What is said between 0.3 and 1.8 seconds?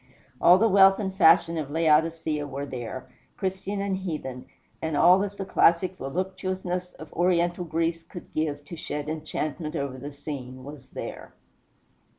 All the wealth and fashion of